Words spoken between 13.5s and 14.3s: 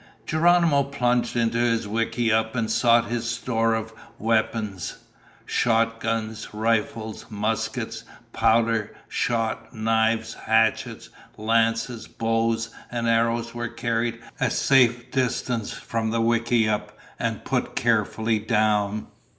were carried